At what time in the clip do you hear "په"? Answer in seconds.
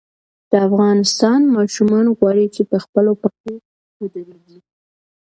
2.69-2.77